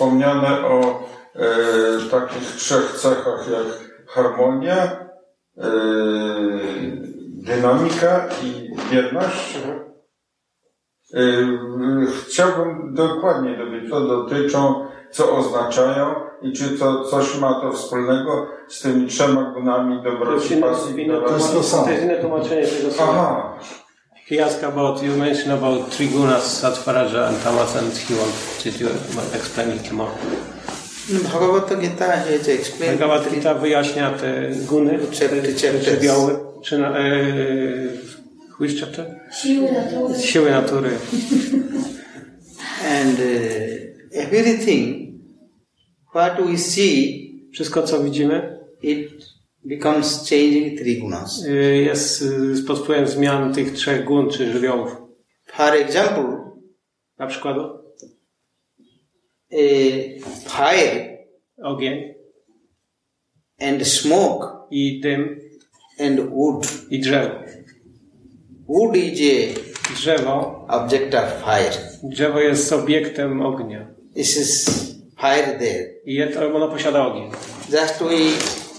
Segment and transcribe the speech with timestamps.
[0.00, 1.02] wspomniane o
[1.34, 5.70] e, takich trzech cechach jak harmonia, e,
[7.28, 9.58] dynamika i wierność.
[11.14, 11.20] E,
[12.26, 18.82] chciałbym dokładnie dowiedzieć, co dotyczą, co oznaczają i czy to coś ma to wspólnego z
[18.82, 21.84] tymi trzema gunami dobroci, pasji, To jest to samo.
[21.84, 23.12] To jest inne tłumaczenie tego słowa.
[23.12, 23.58] Aha,
[24.30, 28.86] He asked about, you mentioned about three gunas, Satvaraja and Tamas, and he wanted you
[28.86, 30.14] to explain it more.
[31.24, 37.12] Bhagavad Gita has explained Bhagavad Gita wyjaśnia te guny, Chapter- te żywioły, czy na, e,
[38.60, 39.20] which chapter?
[39.32, 40.18] Siły natury.
[40.18, 40.90] Siły natury.
[43.00, 45.12] and uh, everything
[46.14, 49.10] what we see Wszystko, co widzimy, it
[49.64, 51.44] becomes changing three gunas.
[51.44, 54.96] y, jest y, pod wpływem zmian tych trzech gun, czy żywiołów.
[55.46, 56.50] For example,
[57.18, 57.56] Na przykład
[59.52, 61.18] a fire
[61.62, 62.14] ogień
[63.60, 65.40] and smoke i dym
[65.98, 66.66] and wood.
[66.90, 67.34] i drzewo.
[68.68, 69.20] Wood is
[69.94, 71.72] Drzewo, a object of fire.
[72.02, 73.86] drzewo jest obiektem ognia.
[74.14, 74.64] This is
[75.20, 75.94] fire there.
[76.06, 76.22] I
[76.54, 77.30] ono posiada ogień.
[77.72, 78.16] Just we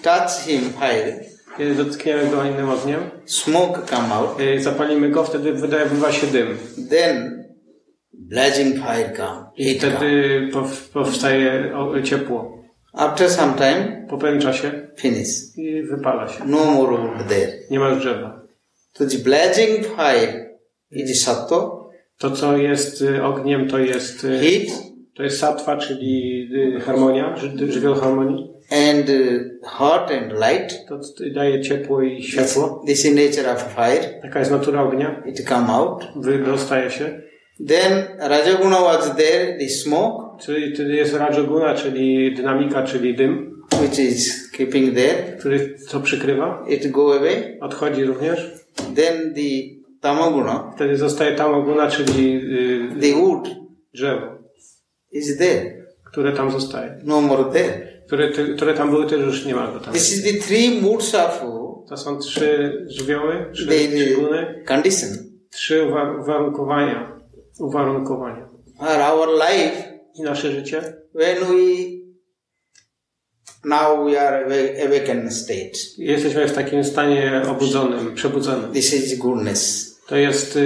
[0.04, 1.20] touch him fire,
[1.58, 6.58] Kiedy dotkniemy go innym ogniem, smoke come out, y, zapalimy go, wtedy wydobywa się dym.
[6.90, 7.44] then
[8.14, 9.52] blazing fire come.
[9.58, 11.72] I wtedy pow- powstaje
[12.04, 12.58] ciepło.
[12.94, 15.58] After some time, Po pewnym czasie finish.
[15.58, 16.44] i wypala się.
[16.46, 17.52] No more wood there.
[17.72, 18.42] Nie ma drzewa.
[18.94, 20.50] So the blazing fire
[20.92, 21.82] is sattva,
[22.18, 24.78] To, co jest y, ogniem, to jest, y, heat,
[25.16, 26.50] to jest sattwa, czyli
[26.86, 28.52] harmonia, ży- żywioł harmonii.
[28.72, 30.86] And uh, hot and light.
[30.88, 31.00] To
[31.34, 32.84] daje ciepło i światło.
[32.88, 34.22] this is nature of fire.
[34.22, 35.24] Taka jest natura ognia.
[35.26, 36.04] It come out.
[36.16, 37.22] Wydostaje się.
[37.68, 40.38] Then Rajaguna was there, the smoke,
[40.76, 45.38] Czyli jest rajoguna, czyli dynamika, czyli dym, which is keeping there.
[45.40, 46.66] który to przykrywa.
[46.70, 47.58] It go away.
[47.62, 48.52] Odchodzi również.
[48.96, 53.50] Then the tamaguna, Wtedy zostaje tamoguna, czyli y, the wood
[53.94, 54.28] drzewo,
[55.12, 55.86] is there.
[56.04, 56.98] które tam zostaje.
[57.04, 57.91] No more there.
[58.12, 59.94] Które, które tam były, też już nie ma go tam.
[59.94, 61.42] This is the three moods of
[61.90, 65.10] To są trzy żywioły, trzy, the, trzy guny, the condition.
[65.52, 67.20] trzy uwar- uwarunkowania.
[67.60, 68.50] Uwarunkowania.
[68.80, 70.82] Or our life, I nasze życie,
[71.16, 71.62] when we
[73.66, 75.72] now we are awa- awakened state.
[75.98, 78.72] jesteśmy w takim stanie obudzonym, przebudzonym.
[78.72, 79.92] This is goodness.
[80.08, 80.60] To jest y,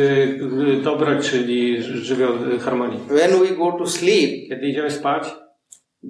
[0.79, 2.99] y, dobro, czyli żywioł y, harmonii.
[3.07, 5.27] When we go to sleep, Kiedy idziemy spać,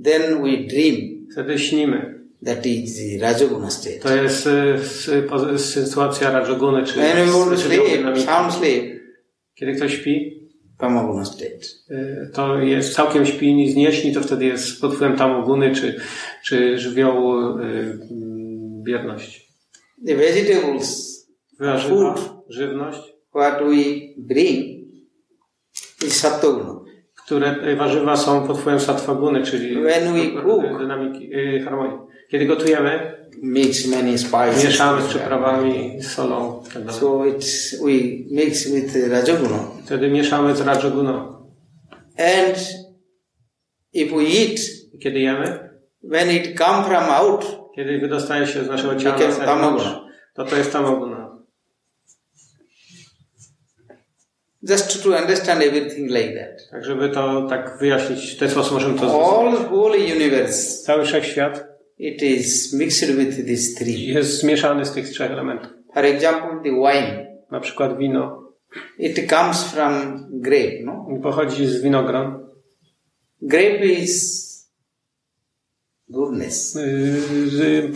[0.03, 1.14] then we dream.
[1.31, 2.15] Wtedy śnimy.
[2.45, 3.99] That is the Rajaguna state.
[3.99, 4.47] To jest
[5.53, 8.25] y, sytuacja rajoguny, When we sleep, dynamiki.
[8.25, 9.01] sound sleep,
[9.55, 10.41] Kiedy ktoś śpi,
[10.77, 11.65] Tamaguna state.
[11.91, 15.99] y, to jest całkiem śpi, nic nie śni, to wtedy jest pod wpływem tamoguny, czy,
[16.45, 19.41] czy żywiołu y, mm, bierności.
[20.07, 21.15] The vegetables,
[21.59, 22.31] Warzywa, Food.
[22.49, 22.99] żywność,
[23.35, 23.83] what we
[24.17, 24.85] bring,
[26.07, 26.84] is Sattva
[27.25, 30.79] które y, warzywa są pod wpływem satwaguny, czyli When we cook.
[30.79, 31.97] dynamiki, y, harmonii.
[32.31, 34.63] Kiedy gotujemy, Mix many spices.
[34.65, 36.93] mieszamy z przyprawami, z solą, tak.
[36.93, 37.91] So it's, we
[38.35, 39.59] mix with Rajaguna.
[39.85, 41.35] wtedy mieszamy z rajoguną.
[42.17, 42.57] And
[43.93, 44.59] if we eat,
[45.03, 45.69] Kiedy jemy,
[46.11, 49.15] when it come from out, kiedy wydostaje się z naszego ciała
[50.35, 51.24] to to jest tamoguna.
[54.69, 56.69] Just to understand everything like that.
[56.71, 59.59] Tak, żeby to tak wyjaśnić, w ten sposób możemy to zrozumieć.
[59.61, 61.65] All whole universe, Cały wszechświat
[61.97, 64.07] it is mixed with these three.
[64.07, 65.71] jest zmieszany z tych trzech elementów.
[65.93, 68.41] For example, the wine, Na przykład wino
[68.99, 69.93] it comes from
[70.33, 71.07] grape, no?
[71.23, 72.45] pochodzi z winogron.
[73.41, 74.45] Grape is
[76.09, 76.75] goodness.
[76.75, 77.91] Yy,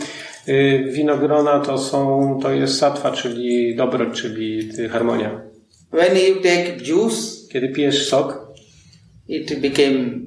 [0.46, 5.49] yy, Winogrona to są, to jest satwa, czyli dobro, czyli harmonia.
[5.92, 8.46] When you take juice, Kiedy pijesz sok,
[9.28, 10.20] it became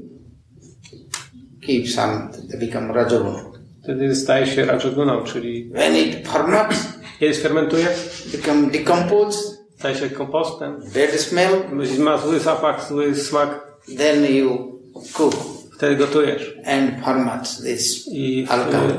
[1.61, 3.45] keeps on to become rajaguna.
[3.83, 6.79] wtedy staje się rajoguną, czyli When it ferments,
[7.19, 7.87] kiedy sfermentuje,
[8.31, 11.63] become decomposed, staje się kompostem, bad smell,
[11.99, 13.67] ma zły zapach, zły smak,
[13.97, 14.79] then you
[15.13, 15.35] cook
[15.75, 18.89] wtedy gotujesz and ferment this i, alcohol.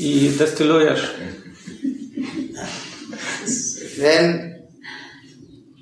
[0.00, 1.14] y, i destylujesz.
[4.00, 4.51] Then,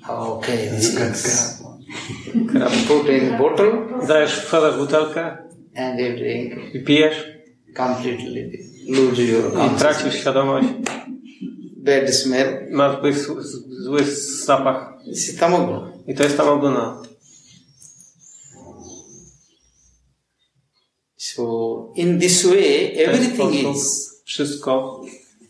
[0.09, 1.61] okay, this is
[2.47, 2.87] Krab.
[2.87, 3.71] put in bottle
[4.07, 5.37] Dajesz, wkładasz butelkę
[5.75, 7.25] and you drink i pijesz
[7.77, 8.51] completely,
[8.89, 10.67] lose your i tracisz świadomość.
[11.77, 14.03] Bad smell, Masz zły, zły
[14.45, 14.93] zapach
[16.07, 17.01] i to jest tamoguna.
[21.17, 25.01] So in this way, everything sposób is wszystko,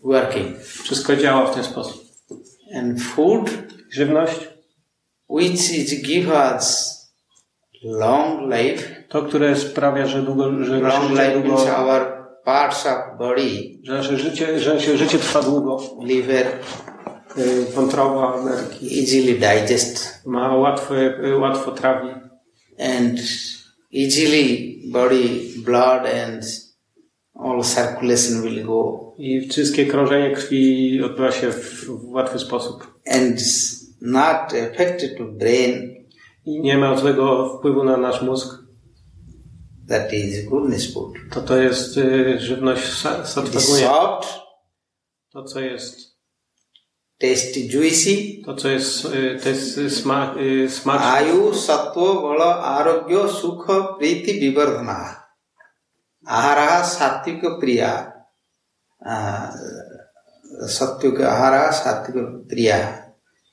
[0.04, 0.60] working.
[0.60, 2.06] wszystko działa w ten sposób.
[2.76, 3.50] And food,
[3.92, 4.40] Żywność,
[5.30, 6.98] which is give us
[7.84, 12.02] long life, to, które sprawia, że, długo, że long życie life długo, our
[12.46, 15.80] parts of body, że nasze życie, że nasze życie trwa długo.
[16.04, 16.48] liver,
[17.38, 19.00] Y, Wątroba, nerki.
[19.02, 20.22] Easily digest.
[20.26, 22.10] Ma łatwo, y, łatwo trawi.
[22.80, 23.20] and
[23.94, 26.44] easily body blood and
[27.36, 33.00] all circulation will go i wszystkie krążenie krwi odbywa się w, w łatwy sposób.
[33.14, 33.42] And
[34.02, 36.06] not affected to brain.
[36.46, 38.50] I nie ma złego wpływu na nasz mózg.
[39.88, 41.14] That is goodness food.
[41.32, 43.88] To to jest y, żywność satwagunia.
[43.88, 44.30] Soft.
[45.34, 46.18] To co jest
[47.20, 48.42] tasty juicy.
[48.46, 50.36] To co jest y, to jest y, smak
[50.70, 51.02] smak.
[51.02, 55.24] Y, Ayu sattva bala arogya sukha priti vivardhana.
[56.26, 58.21] Ahara sattvika priya.
[60.68, 63.02] Satyuk Ahara, Satyuk Priya.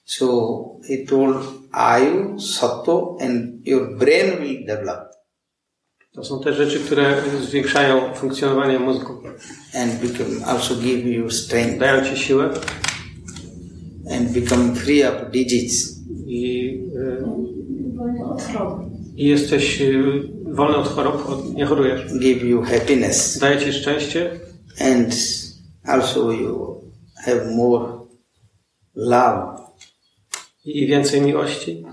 [0.05, 5.09] So he told Ayu, Sattva and your brain will develop.
[6.15, 9.13] To są te rzeczy, które zwiększają funkcjonowanie mózgu.
[9.75, 11.79] And become, also give you strength.
[11.79, 12.51] Dają ci siłę.
[14.11, 15.95] And become free of disease.
[16.27, 17.25] I, y,
[19.17, 22.19] i jesteś y, wolny od chorób, od, nie chorujesz.
[22.19, 23.39] Give you happiness.
[23.39, 24.31] Daje ci szczęście.
[24.81, 25.15] And
[25.89, 26.81] also you
[27.25, 27.99] have more
[28.95, 29.59] love
[30.65, 31.85] i więcej miłości.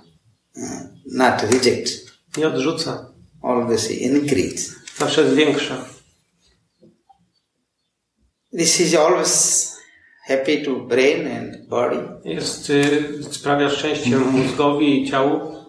[1.12, 2.06] not reject
[2.38, 3.14] Nie odrzuca.
[3.42, 5.86] always increase Zawsze zwiększa.
[8.58, 9.72] this is always
[10.28, 15.65] happy to brain and body Jest, y, sprawia szczęście mózgowi i ciału.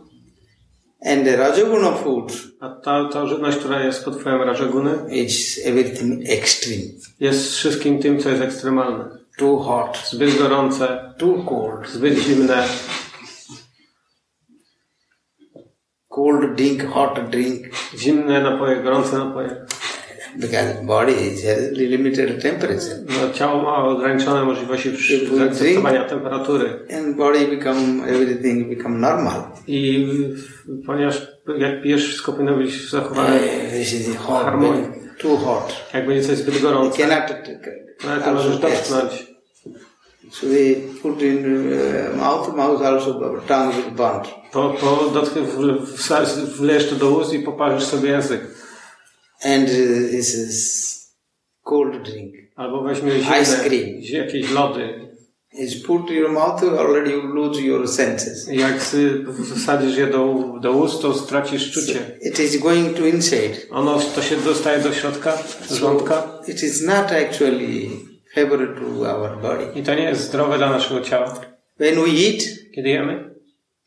[1.03, 6.31] And the rajoguna food A ta, ta żywność, która jest pod wpływem rażeguny, is everything
[6.31, 6.83] extreme.
[7.21, 9.17] jest wszystkim tym, co jest ekstremalne.
[9.37, 9.99] too hot.
[10.11, 11.89] Zbyt gorące, too cold.
[11.89, 12.69] Zbyt zimne,
[16.09, 17.67] cold drink hot drink.
[17.95, 19.67] Zimne napoje, gorące napoje.
[20.37, 24.91] Because body is has limited temperature No, ciało ma ograniczone możliwości
[25.39, 26.71] zaakceptowania temperatury.
[26.99, 30.07] and body become everything become normal I
[30.87, 31.27] ponieważ
[31.59, 33.39] jak pijesz, wszystko powinno być zachowane
[34.19, 34.83] hot Harmony.
[35.19, 37.31] too hot Jak będzie coś zbyt you gorące, cannot
[38.05, 39.27] nawet to możesz dotknąć.
[40.31, 41.39] So they put in
[41.73, 43.15] uh, mouth, mouth also
[43.49, 44.29] tongue is burnt.
[44.53, 48.41] Po, po w- wlejesz to do ust i poparzysz sobie język.
[49.45, 50.97] And uh, this is
[51.65, 52.35] cold drink.
[52.57, 54.01] Albo weźmiesz Ice cream.
[54.03, 55.07] jakieś lody.
[55.59, 58.49] Is put your mouth, already you lose your senses.
[58.53, 58.81] Jak
[59.57, 62.19] wsadzisz je do, do ust, to stracisz czucie.
[62.23, 63.57] It is going to inside.
[63.71, 65.39] Ono to się dostaje do środka,
[65.71, 67.89] żołądka It is not actually
[68.35, 69.81] favorable to our body.
[69.81, 71.41] i to nie jest zdrowe dla naszego ciała.
[71.81, 72.43] When we eat,
[72.75, 73.35] Kiedy jemy,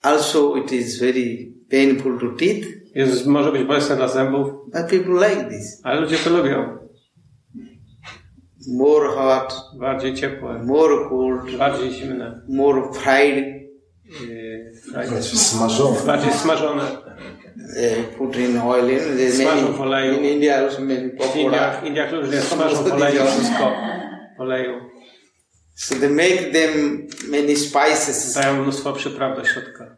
[0.02, 5.30] also it is very painful to teeth, jest, może być bolesne dla zębów, but people
[5.30, 5.82] like this.
[5.84, 6.78] ale ludzie to lubią.
[8.68, 13.46] More hot, Bardziej ciepłe, more cold, bardziej zimne, more fried.
[14.28, 14.74] yy.
[14.92, 15.98] Znaczy smażone.
[16.06, 16.84] bardziej smażone.
[17.76, 19.00] They put in oil in.
[19.18, 20.14] They Smażą w oleju.
[20.20, 21.40] in India also many W pakoda.
[21.42, 23.72] Indiach, w Indiach ludzie smażą w oleju wszystko.
[24.38, 24.74] W oleju.
[25.76, 28.34] So they make them many spices.
[28.34, 29.98] Dają mnóstwo przypraw do środka.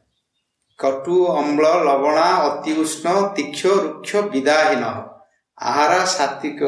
[0.83, 3.05] କଟୁ ଅମ୍ଳ ଲବଣା ଅତି ଉଷ୍ଣ
[3.38, 4.83] ତୀକ୍ଷ ରୁକ୍ଷ ବିଦାହୀନ
[5.57, 6.59] ଆହାର ସାତ୍ଵିକ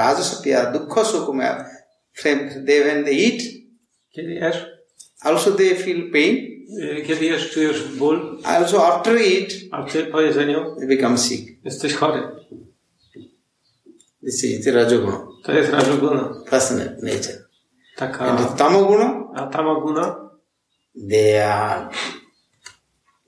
[0.00, 1.58] ରାଜସତିଆ ଦୁଃଖ Sukumar
[2.16, 3.42] they when they eat
[5.24, 6.66] also they feel pain
[8.44, 9.70] also after eat
[10.78, 11.84] they become sick this
[14.44, 17.48] is the rajaguna that is rajaguna fascinating nature
[17.98, 19.08] and tamaguna
[19.50, 20.04] tamaguna
[20.94, 21.90] they are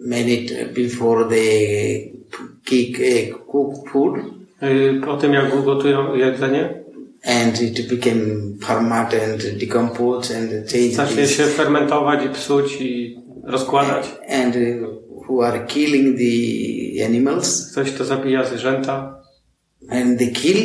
[0.05, 2.13] minute before they
[2.65, 2.97] kick
[3.53, 4.21] cook food.
[5.05, 6.75] Po tym jak ugotują jedzenie,
[7.25, 8.21] and it became
[8.67, 14.07] ferment and decompose and change zacznie się fermentować i psuć i rozkładać.
[14.29, 17.73] and uh, who are killing the animals.
[17.73, 19.23] Coś to zabija zwierzęta,
[19.89, 20.57] and they kill.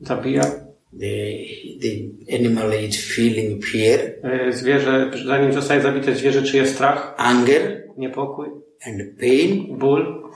[0.00, 0.66] Zabija.
[0.98, 1.46] the
[1.80, 4.00] the animal is feeling fear.
[4.24, 7.82] Yy, Zwierzę, zanim zostaje zabite zwierzę, czuje strach, anger.
[7.96, 8.46] Niepokój,
[8.86, 10.30] and pain ból.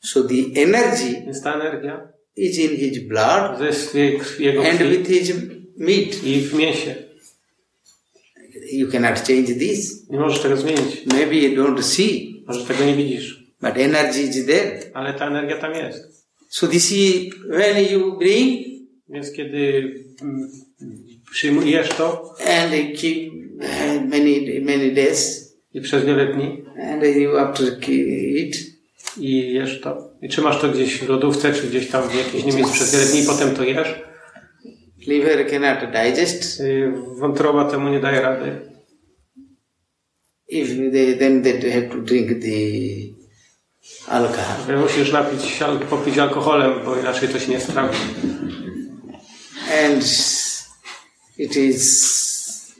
[0.00, 3.68] so the energy Więc ta energia is in his blood ze
[4.12, 5.32] krwi, krwi- and with his
[5.76, 6.94] meat i w mięsie.
[8.72, 11.06] you cannot change this Nie możesz tego zmienić.
[11.06, 13.46] maybe you don't see Może tego nie widzisz.
[13.60, 16.26] but energy is there Ale ta energia tam jest.
[16.48, 18.66] So this is when you bring
[19.08, 19.82] Więc kiedy
[20.22, 20.50] mm,
[21.30, 25.45] przyjmujesz to and keep uh, many many days
[25.76, 28.54] i przez wiele dni and you after eat
[29.18, 32.72] i jesz to i trzymasz to gdzieś w lodówce czy gdzieś tam w jakimś miejscu
[32.72, 33.94] przez wiele dni i potem to jesz,
[35.06, 36.60] liver cannot digest.
[36.60, 38.60] y, wątroba temu nie daje rady.
[40.48, 42.58] If they then they have to drink the
[44.08, 44.66] alcohol.
[44.66, 47.98] Że Musisz napić, popić alkoholem, bo inaczej to się nie sprawdzi.
[49.84, 50.02] and
[51.38, 52.74] it is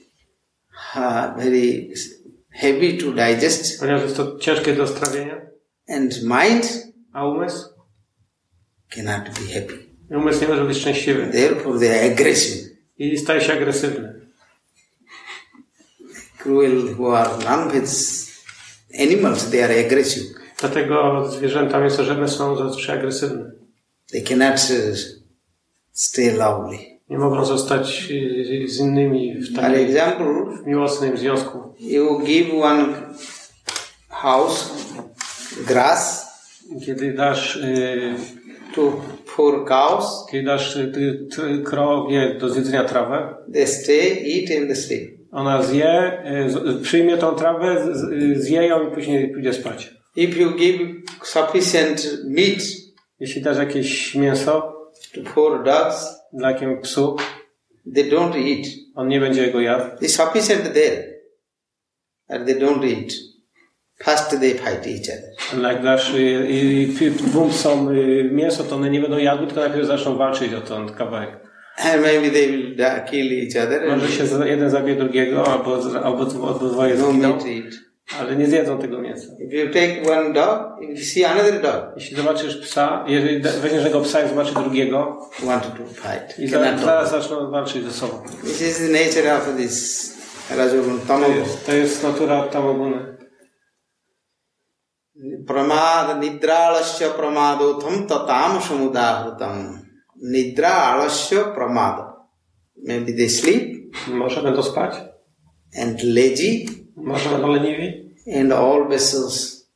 [0.97, 1.93] uh, very
[2.57, 3.81] heavy to digest.
[3.81, 5.41] Ponieważ jest to ciężkie do strawienia,
[5.89, 7.69] and mind a umysł?
[8.91, 9.87] cannot be happy.
[10.11, 11.29] Umysł nie może być szczęśliwy.
[11.33, 12.69] Therefore they are aggressive.
[12.99, 14.27] I staje się agresywny.
[16.39, 17.85] cruel who are non-veg
[19.01, 20.27] animals they are aggressive.
[20.61, 23.51] Dlatego zwierzęta mięsożerne są zazwyczaj agresywne.
[24.13, 24.99] they cannot uh,
[25.93, 30.27] stay lovely Nie mogą zostać y, z innymi w takim example
[30.67, 31.59] miłosnym związku.
[31.81, 32.87] you give one
[34.09, 34.71] house
[35.67, 36.27] grass
[36.87, 38.15] Kiedy dasz, y,
[38.75, 38.93] to
[39.27, 40.93] four cows kiedy dasz y,
[41.37, 46.23] ty- krowie do zjedzenia trawę, they stay eat and they stay ona zje,
[46.79, 49.95] y, przyjmie tą trawę, y, zje ją i później pójdzie spać.
[50.17, 50.81] if you give
[51.23, 52.59] sufficient meat
[53.21, 54.77] Jeśli dasz jakieś mięso
[55.15, 57.17] to four dogs, dla jakiegoś psu,
[57.95, 58.67] they don't eat.
[58.95, 59.97] on nie będzie jego jadł.
[59.97, 61.05] It's sufficient there,
[62.29, 63.13] and they don't eat.
[64.05, 65.63] First they fight each other.
[65.63, 66.19] Jak dasz y,
[67.03, 70.61] y, dwóm psom y, mięso, to one nie będą jadły, tylko najpierw zaczną walczyć o
[70.61, 71.31] ten kawałek.
[71.77, 75.75] And maybe they will da- kill each other Może się jeden zabije drugiego, albo,
[76.05, 77.75] albo, albo dwoje no zginą, meat eat.
[78.15, 79.27] Ale nie zjedzą tego mięsa.
[79.39, 81.85] If you take one dog, if you see another dog.
[81.97, 86.39] Jeśli zobaczysz psa, jeżeli weźmiesz tego psa i zobaczy drugiego, want to fight.
[86.39, 88.23] I zaraz, zaraz zaczną walczyć ze sobą.
[88.43, 90.17] This is the nature of this
[90.57, 91.35] rajogun tamogun.
[91.35, 93.17] To jest, to jest natura tamoguna.
[95.47, 99.83] Pramad nidralasya pramadotam tatam samudahrutam.
[100.23, 101.97] Nidralasya pramad.
[102.77, 103.97] Maybe they sleep.
[104.09, 104.95] Może będą spać.
[105.83, 106.86] And lazy
[108.41, 109.67] and all vessels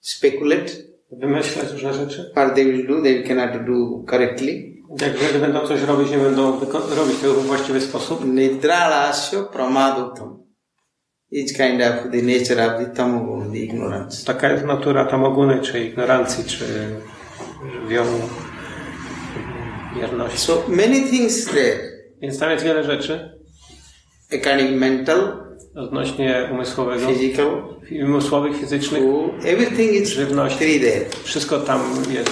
[0.00, 0.72] speculate.
[1.12, 2.30] Wymyślać różne rzeczy.
[2.34, 4.74] what they will do they cannot do correctly.
[5.00, 6.60] Jak gdy będą coś robić, nie będą
[6.96, 8.24] robić tego w właściwy sposób.
[8.24, 10.44] nidralasya pramadotham
[11.30, 14.24] is kind of the nature of the tamagun the ignorance.
[14.24, 16.64] Taka jest natura tamoguny, czy ignorancji, czy
[17.72, 18.20] żywiołu,
[19.96, 20.38] wierności.
[20.38, 21.78] so many things there.
[22.20, 23.38] Więc tam jest wiele rzeczy.
[24.32, 27.62] According mental odnośnie umysłowego, physical
[28.04, 29.02] umysłowych, fizycznych,
[29.44, 30.80] everything is żywności.
[31.24, 32.30] Wszystko tam jest.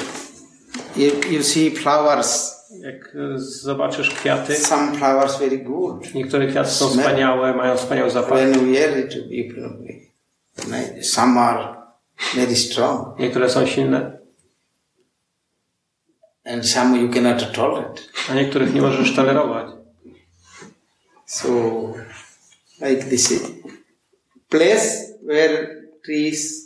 [0.97, 6.89] you, you see flowers Jak y, zobaczysz kwiaty, some flowers very good niektóre kwiaty są
[6.89, 7.05] Smell.
[7.07, 8.39] wspaniałe, mają wspaniały zapach.
[8.39, 9.55] when we wear it you
[11.03, 11.77] some are
[12.35, 14.19] very strong Niektóre są silne,
[16.45, 19.67] and some you cannot tolerate a niektórych nie możesz tolerować.
[21.27, 21.49] so
[22.83, 23.33] like this
[24.49, 26.63] place where trees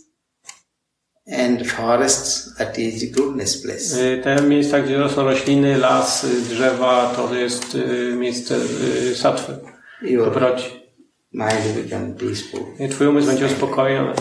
[1.26, 3.94] and forests that is goodness place.
[4.00, 8.56] Y, Te miejsca, gdzie rosną rośliny, las, y, drzewa, to jest y, miejsce
[9.10, 9.58] y, satwy,
[10.16, 10.86] dobroci.
[11.32, 12.60] mind become peaceful.
[12.90, 14.12] Twój umysł będzie uspokojony.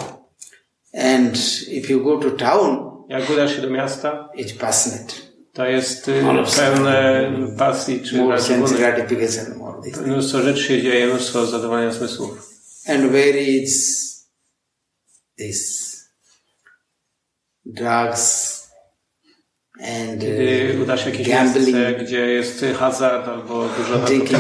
[0.94, 1.38] and
[1.68, 5.14] if you go to town Jak udasz się do miasta, it's passionate.
[5.54, 6.06] to jest
[6.56, 12.50] pełne pasji czy more sense gratification this Mnóstwo rzeczy się dzieje, mnóstwo zadowolenia zmysłów.
[12.88, 14.12] and where is
[15.38, 15.96] this
[17.66, 18.56] drugs
[19.82, 21.68] and Kiedy uh, uda się jakieś Gambling.
[21.76, 24.40] miejsce, gdzie jest hazard albo dużo narkotyków,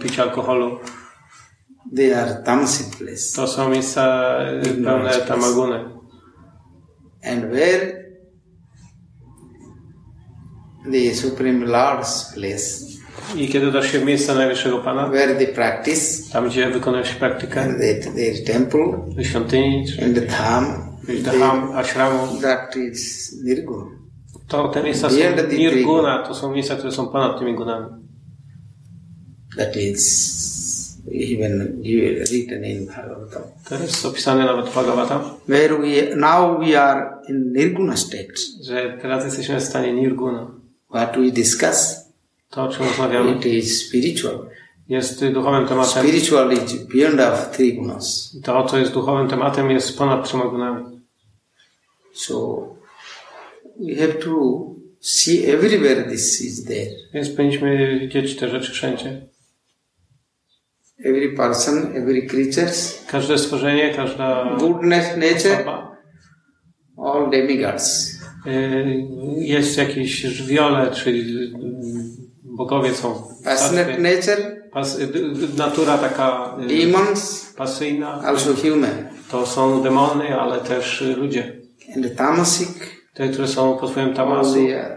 [0.00, 0.78] y, picie alkoholu,
[1.96, 4.36] they are tamasic place to są miejsca
[4.66, 5.84] y, pełne tamaguny.
[7.24, 8.04] and where
[10.92, 12.93] the supreme lord's place
[13.36, 16.32] I kiedy dasz się w miejsce Najwyższego Pana, where they practice.
[16.32, 19.00] Tam gdzie wykonujesz praktykę, and they, their temple.
[19.16, 20.94] Do świątyni, czy and the dham.
[21.22, 23.86] Dham, ashramu, that is nirguna.
[24.48, 28.04] To te miejsca są the nirguna, to są miejsca, które są ponad tymi gunami.
[29.56, 31.82] that is even
[32.30, 33.42] written in Bhagavatam.
[33.68, 38.34] To jest opisane nawet w Bhagavatam, where we now we are in nirguna state.
[38.62, 40.50] Że teraz jesteśmy w stanie nirguna.
[40.94, 42.03] what we discuss
[42.54, 44.38] To, o czym rozmawiamy, it is spiritual
[44.88, 46.02] jest duchowym tematem.
[46.02, 51.00] spiritual is beyond of three gunas To, co jest duchowym tematem, jest ponad trzema gunami.
[52.14, 52.66] so
[53.80, 54.30] we have to
[55.00, 56.90] see everywhere this is there.
[57.14, 59.26] Więc powinniśmy widzieć te rzeczy wszędzie.
[61.04, 65.96] Every person, every creatures, Każde stworzenie, każda goodness, nature, osoba.
[66.96, 68.14] all demigods.
[68.46, 69.04] Y,
[69.38, 75.08] Jest jakieś żwiole, czy y, bogowie są Passionate nature, Pas, y,
[75.58, 78.20] natura taka y, demons, pasyjna.
[78.24, 79.08] also human.
[79.30, 81.60] To są demony, ale też y, ludzie.
[81.96, 82.68] And tamasic,
[83.14, 84.54] Te, które są pod wpływem all tamasu.
[84.54, 84.96] the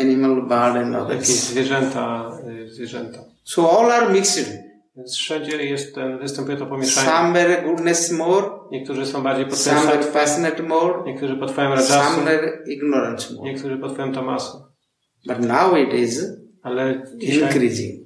[0.00, 1.28] animal, bird and Jakieś others.
[1.28, 2.30] zwierzęta,
[2.66, 3.18] zwierzęta.
[3.44, 4.48] So all are mixed.
[4.96, 7.08] Więc wszędzie jest ten, występuje to pomieszanie.
[7.08, 11.92] Somewhere goodness more, Niektórzy są bardziej pod wpływem sattwy, passionate more, niektórzy pod wpływem rajasu,
[12.14, 13.50] somewhere ignorance more.
[13.52, 14.58] niektórzy pod wpływem tamasu.
[15.26, 16.26] But now it is
[16.62, 18.00] Ale dzisiaj, increasing.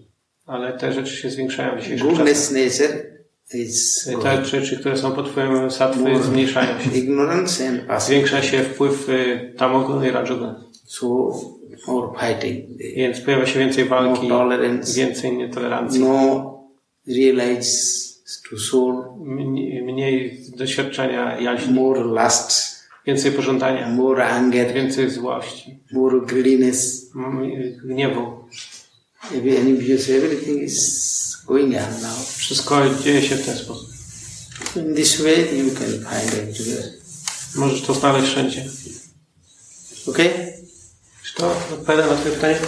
[0.46, 1.98] ale te rzeczy się zwiększają czasach.
[1.98, 3.06] Goodness nature
[3.54, 6.98] is Te rzeczy, które są pod wpływem sattwy zmniejszają się.
[6.98, 8.06] ignorance and passion.
[8.06, 10.54] Zwiększa się wpływ y, tamoguny i rajoguny.
[10.84, 11.06] So
[11.86, 14.28] more fighting, Więc pojawia się więcej walki,
[14.96, 16.56] więcej nietolerancji, no
[17.06, 18.06] realize
[18.50, 26.20] to soul, mniej, mniej doświadczenia jaźni, more lust, więcej pożądania, more anger, więcej złości, more
[26.26, 27.10] greediness,
[27.84, 28.35] gniewu.
[32.36, 33.88] Wszystko dzieje się w ten sposób.
[34.76, 36.92] In this way you can find everywhere.
[37.54, 38.64] Możesz to znaleźć wszędzie.
[40.06, 40.52] Okay?
[41.22, 42.58] Czy to odpowiada na Twoje pytanie?